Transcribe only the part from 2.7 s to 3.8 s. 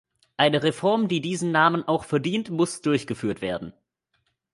durchgeführt werden.